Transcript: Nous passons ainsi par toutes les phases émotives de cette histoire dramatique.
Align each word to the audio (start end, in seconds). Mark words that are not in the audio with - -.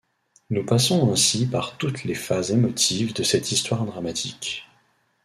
Nous 0.49 0.65
passons 0.65 1.11
ainsi 1.11 1.45
par 1.45 1.77
toutes 1.77 2.05
les 2.05 2.15
phases 2.15 2.49
émotives 2.49 3.13
de 3.13 3.21
cette 3.21 3.51
histoire 3.51 3.85
dramatique. 3.85 4.67